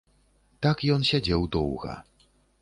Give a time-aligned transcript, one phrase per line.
[0.65, 1.93] Так ён сядзеў доўга.